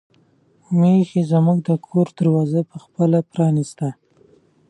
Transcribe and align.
میښې 0.79 1.21
زموږ 1.31 1.57
د 1.67 1.69
کور 1.87 2.07
دروازه 2.17 2.61
په 2.71 2.77
خپله 2.83 3.17
پرانیسته. 3.31 3.89